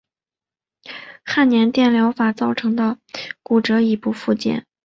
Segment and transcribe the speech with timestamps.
[1.27, 2.97] 早年电疗法造成的
[3.43, 4.65] 骨折已不复见。